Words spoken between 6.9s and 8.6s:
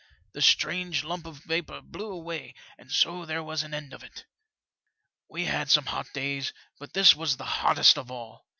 this was the hottest of all.